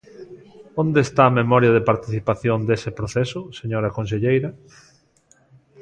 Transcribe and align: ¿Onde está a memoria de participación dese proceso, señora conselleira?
¿Onde 0.83 0.99
está 1.07 1.23
a 1.27 1.35
memoria 1.41 1.71
de 1.73 1.87
participación 1.91 2.57
dese 2.69 2.91
proceso, 2.99 3.39
señora 3.59 3.93
conselleira? 3.97 4.49